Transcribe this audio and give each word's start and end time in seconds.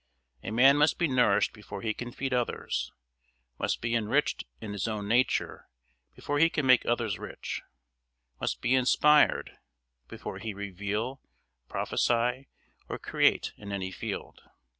A 0.41 0.49
man 0.49 0.77
must 0.77 0.97
be 0.97 1.07
nourished 1.07 1.53
before 1.53 1.83
he 1.83 1.93
can 1.93 2.11
feed 2.11 2.33
others; 2.33 2.91
must 3.59 3.81
be 3.81 3.93
enriched 3.93 4.45
in 4.59 4.73
his 4.73 4.87
own 4.87 5.07
nature 5.07 5.69
before 6.15 6.39
he 6.39 6.49
can 6.49 6.65
make 6.65 6.83
others 6.87 7.19
rich; 7.19 7.61
must 8.39 8.61
be 8.61 8.73
inspired 8.73 9.59
before 10.07 10.39
he 10.39 10.55
reveal, 10.55 11.21
prophesy, 11.69 12.47
or 12.89 12.97
create 12.97 13.53
in 13.57 13.71
any 13.71 13.91
field. 13.91 14.41